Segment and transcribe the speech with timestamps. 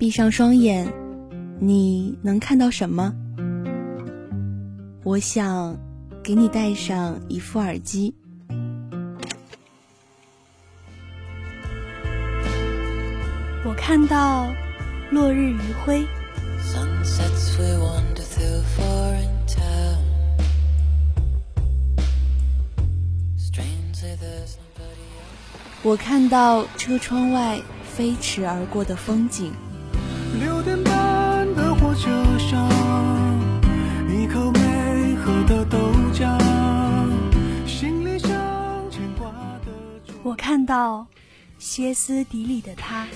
[0.00, 0.90] 闭上双眼，
[1.58, 3.14] 你能看到什么？
[5.04, 5.78] 我想
[6.24, 8.14] 给你戴上一副耳机。
[13.62, 14.50] 我看到
[15.10, 16.06] 落日余晖。
[25.82, 29.52] 我看到车窗外飞驰而过的风景。
[30.38, 32.68] 六点半的火车上，
[34.08, 35.78] 一口没喝的豆
[36.12, 36.38] 浆，
[37.66, 38.30] 心里想
[38.90, 39.28] 牵挂
[39.64, 39.72] 的。
[40.22, 41.06] 我看到
[41.58, 43.06] 歇斯底里的他。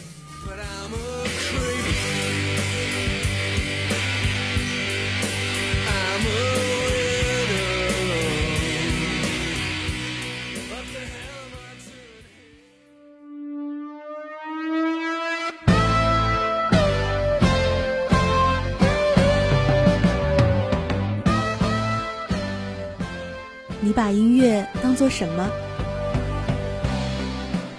[23.85, 25.47] 你把音乐当做什么？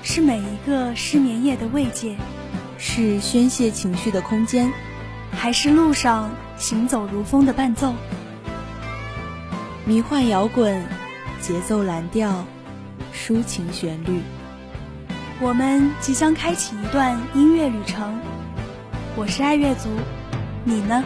[0.04, 2.16] 是每一个失眠夜的慰藉，
[2.78, 4.72] 是宣泄情绪的空间，
[5.32, 7.92] 还是路上行走如风的伴奏？
[9.84, 10.86] 迷幻摇滚，
[11.42, 12.46] 节奏蓝调，
[13.12, 14.22] 抒情旋律。
[15.42, 18.20] 我们即将开启一段音乐旅程。
[19.16, 19.90] 我是爱乐族，
[20.66, 21.04] 你呢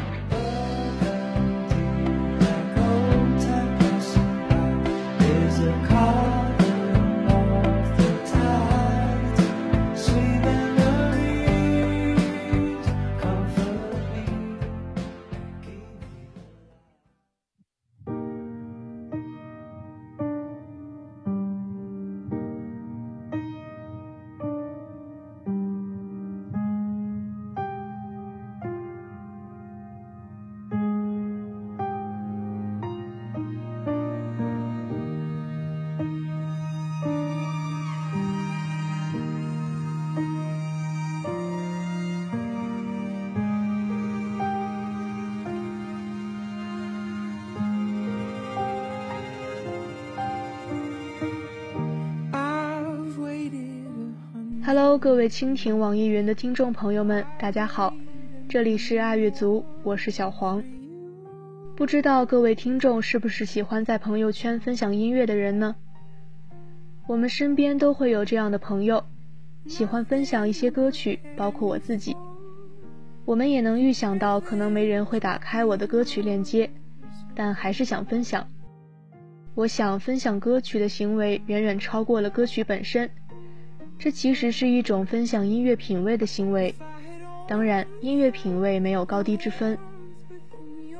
[54.69, 57.91] ？Hello，各位蜻蜓网易云的听众朋友们，大家好，
[58.47, 60.63] 这里是爱乐族，我是小黄。
[61.75, 65.75] 不知道各位听众是不是喜欢在朋友圈分享音乐的人呢？
[67.07, 69.03] 我们身边都会有这样的朋友，
[69.65, 72.15] 喜欢分享一些歌曲，包括我自己。
[73.25, 76.69] 我们也能预想到，可能没人会打开我的歌曲链接，
[77.33, 78.47] 但还是想分享。
[79.55, 83.09] 我想分享歌曲的行为远远超过了歌曲本身。
[83.99, 86.73] 这其实是一种分享音乐品味的行为，
[87.49, 89.77] 当然，音乐品味没有高低之分。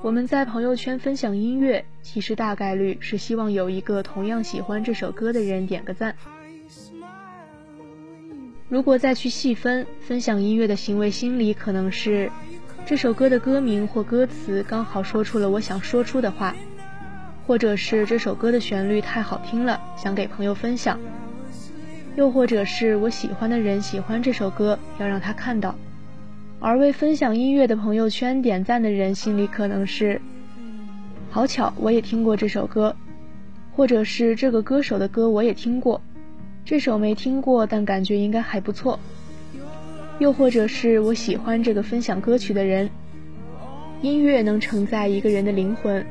[0.02, 6.14] 我们在朋友圈分享音乐，其实大概率是希望有一个同样喜欢这首歌的人点个赞。
[8.68, 12.30] 如果再去细分，分享音乐的行为心理可能是，
[12.86, 16.54] 这首歌的歌名或歌词刚好说出了我想说出的话，
[17.48, 21.00] 或者是这首歌的旋律太好听了，想给朋友分享。
[22.20, 25.74] 又或者是我喜欢的人喜欢这首歌，要让他看到，
[26.60, 30.20] 而为分享音乐的朋友圈点赞的人心里可能是：
[31.30, 32.94] 好巧，我也听过这首歌，
[33.72, 36.02] 或者是这个歌手的歌我也听过，
[36.66, 39.00] 这首没听过，但感觉应该还不错。
[40.18, 42.90] 又或者是我喜欢这个分享歌曲的人，
[44.02, 46.06] 音乐能承载一个人的灵魂，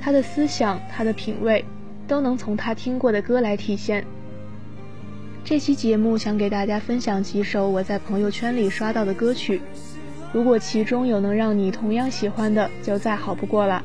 [0.00, 1.62] 他的思想、他的品味，
[2.08, 4.02] 都能从他听过的歌来体现。
[5.44, 9.60] 这期节目想给大家分享几首我在朋友圈里刷到的歌曲，
[10.32, 13.84] 如果其中有能让你同样喜欢的，就再好不过了。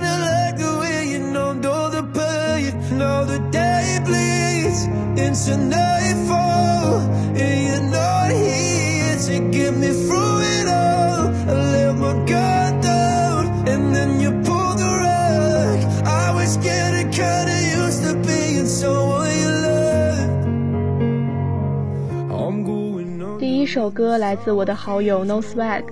[23.39, 25.83] 第一首歌来自我的好友 No Swag，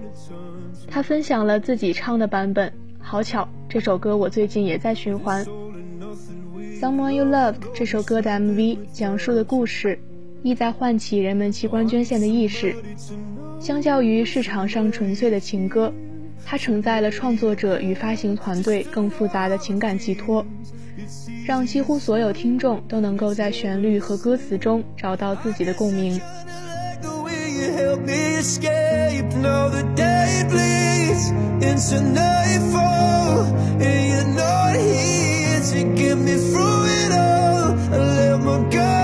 [0.86, 2.74] 他分享了自己唱的版本。
[3.00, 5.45] 好巧，这首歌我最近也在循环。
[6.80, 10.00] Someone You Loved 这首歌的 MV 讲述的故事，
[10.44, 12.74] 意在唤起人们器官捐献的意识。
[13.60, 15.92] 相较于市场上纯粹的情歌，
[16.46, 20.46] 它承载了创作者与发行团队更复杂的情感寄托，
[21.46, 26.18] 让几乎所有听众都能够在旋律和歌词中找到自己的共鸣。
[35.80, 37.72] to get me through it all.
[37.94, 38.99] I let my guard.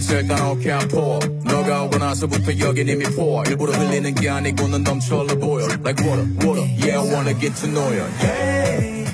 [0.00, 4.68] 취하겠어 일단 오케이 I'm poor 너가 오고 나서부터 여긴 이미 poor 일부러 흘리는 게 아니고
[4.68, 9.06] 넌 넘쳐흘러 보여 Like water, water Yeah I wanna get to know you yeah.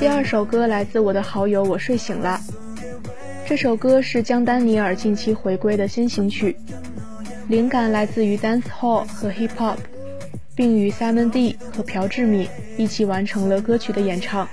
[0.00, 2.40] 第二首歌来自我的好友我睡醒了，
[3.46, 6.56] 这首歌是江丹尼尔近期回归的先行曲，
[7.48, 9.76] 灵感来自于 dance hall 和 hip hop，
[10.56, 14.48] 并与 Simon D 和朴智敏一起完成了歌曲的演唱。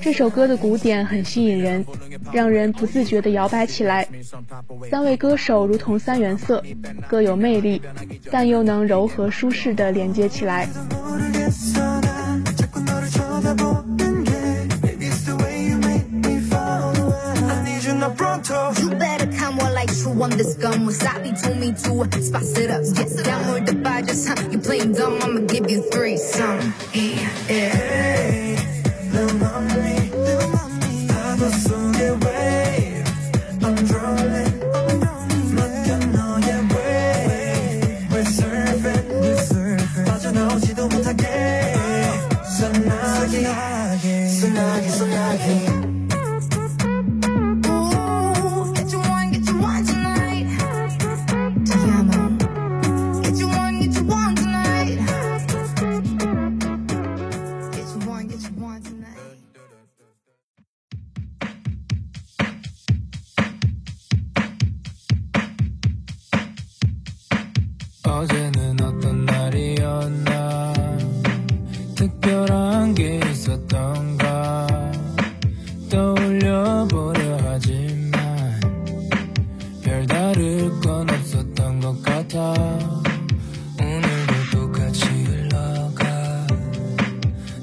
[0.00, 1.84] 这首歌的鼓点很吸引人，
[2.32, 4.06] 让人不自觉地摇摆起来。
[4.90, 6.62] 三位歌手如同三原色，
[7.08, 7.80] 各有魅力，
[8.30, 10.68] 但又能柔和舒适地连接起来。
[80.81, 82.53] 건 없었던 것 같아
[83.79, 86.47] 오늘도 똑같이 흘러가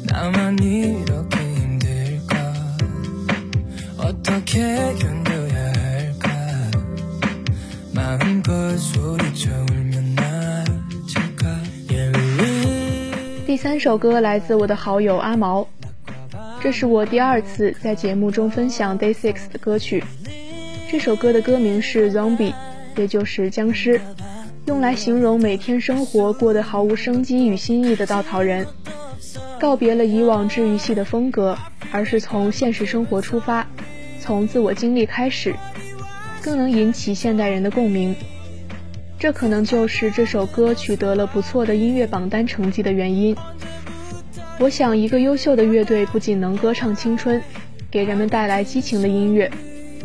[0.05, 2.55] 나만 이렇게 힘들까
[3.99, 6.31] 어떻게 견뎌야 할까
[7.93, 15.67] 마음껏 소리쳐 울면 나아질까 yeah, 第三首歌来自我的好友阿毛，
[16.63, 20.05] 这是我第二次在节目中分享 Day Six 的歌曲。
[20.91, 22.55] 这首歌的歌名是 Zombie，
[22.96, 24.00] 也就是僵尸
[24.66, 28.66] 用来形容每天生活过得毫无生机与新意的稻草人。
[29.60, 31.58] 告别了以往治愈系的风格
[31.92, 33.66] 而是从现实生活出发
[34.20, 35.56] 从自我经历开始
[36.42, 38.16] 更能引起现代人的共鸣。
[39.18, 43.36] 这可能就是这首歌取得了不错的音乐榜单成绩的原因。
[44.60, 47.42] 我想一个优秀的乐队不仅能歌唱青春
[47.90, 49.50] 给人们带来激情的音乐。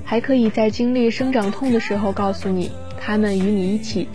[0.08, 4.08] 还可以在经历生长痛的时候告诉你他们与你一起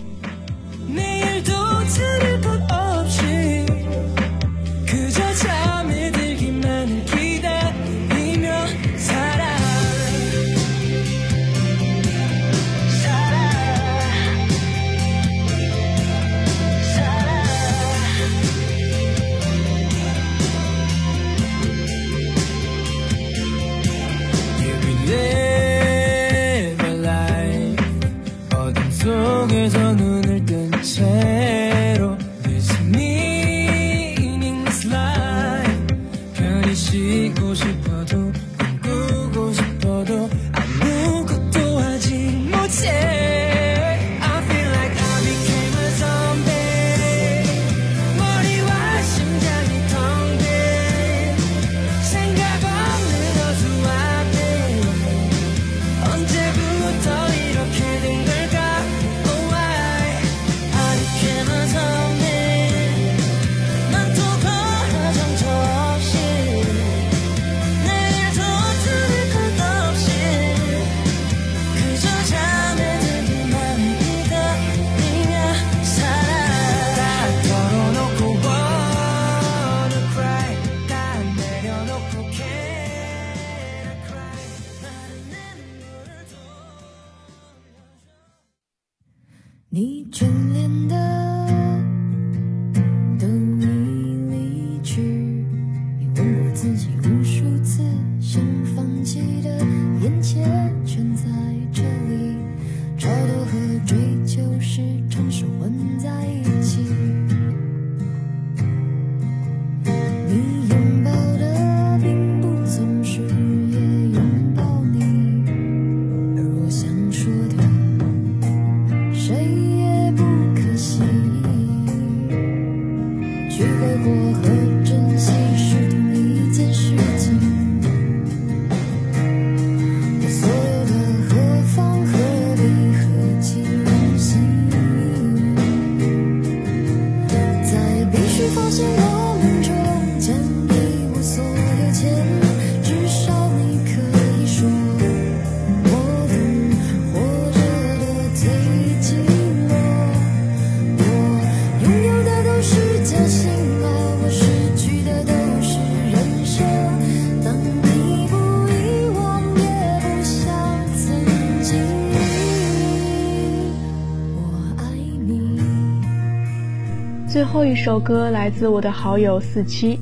[167.43, 170.00] 最后一首歌来自我的好友四七，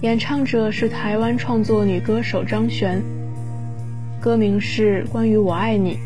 [0.00, 3.02] 演唱者是台湾创作女歌手张悬，
[4.18, 5.98] 歌名是关于我爱你。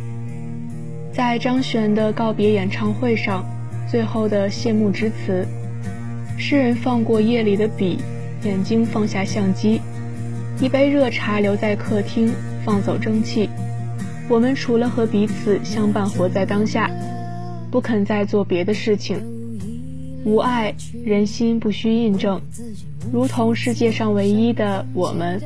[1.13, 3.47] 在张悬的告别演唱会上，
[3.89, 5.47] 最后的谢幕之词。
[6.37, 8.01] 诗人放过夜里的笔，
[8.43, 9.81] 眼睛放下相机，
[10.61, 12.33] 一杯热茶留在客厅，
[12.65, 13.49] 放走蒸汽。
[14.29, 16.91] 我们除了和彼此相伴，活在当下，
[17.71, 19.38] 不肯再做别的事情。
[20.25, 22.41] 无爱人心不需印证
[23.13, 25.41] 如同世界上唯一的我们。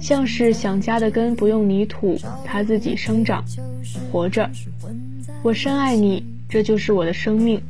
[0.00, 3.44] 像是想家的根不用泥土它自己生长
[4.10, 4.48] 活着。
[5.42, 7.60] 我深爱你这就是我的生命。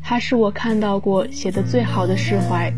[0.00, 2.72] 它是我看到过写的最好的释怀。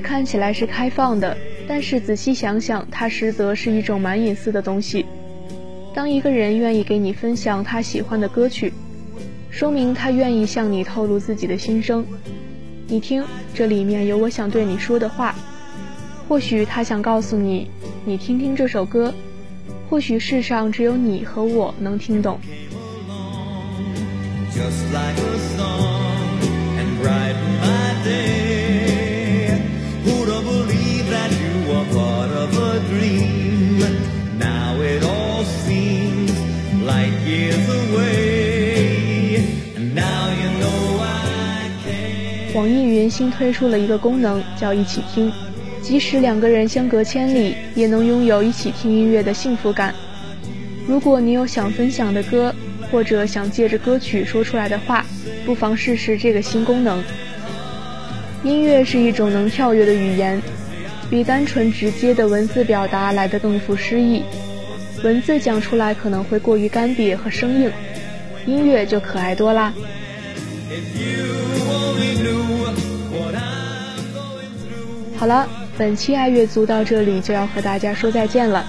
[0.00, 1.36] 看起来是开放的，
[1.66, 5.06] 但是仔细想想，它实则是一种蛮隐私的东西。
[5.94, 8.72] 当一个人愿意给你分享他喜欢的歌曲，
[9.50, 12.04] 说明他愿意向你透露自己的心声。
[12.86, 13.24] 你听，
[13.54, 15.34] 这里面有我想对你说的话。
[16.28, 17.70] 或许他想告诉你，
[18.04, 19.12] 你听听这首歌。
[19.90, 22.38] 或许世上只有你和我能听懂。
[42.58, 45.32] 网易云新推出了一个功能，叫一起听，
[45.80, 49.94] 即使两个人相隔千里，也能拥有一起听音乐的幸福感。
[50.84, 52.52] 如果你有想分享的歌，
[52.90, 55.06] 或者想借着歌曲说出来的话，
[55.46, 57.00] 不妨试试这个新功能。
[58.42, 60.42] 音乐是一种能跳跃的语言，
[61.08, 64.24] 比单纯直接的文字表达来得更富诗意。
[65.04, 67.70] 文字讲出来可能会过于干瘪和生硬，
[68.46, 69.72] 音乐就可爱多啦。
[75.18, 78.64] 好了，本期爱乐族到这里就要和大家说再见了。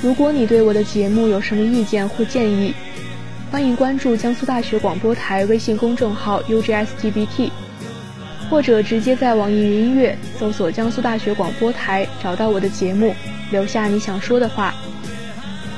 [0.00, 2.72] 如果你对我的节目有什么意见或建议，
[3.50, 7.50] 欢迎关注江苏大学广播台微信公众号 UGSTBT，
[8.48, 13.12] 或者直接在网易云音乐搜索江苏大学广播台找到我的节目，
[13.50, 14.72] 留下你想说的话。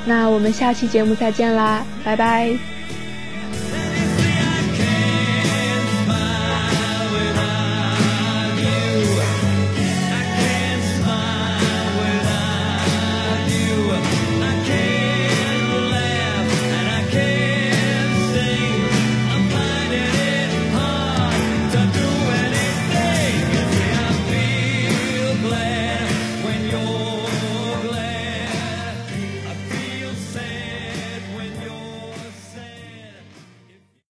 [0.04, 2.75] 那我们下期节目再见啦，拜拜。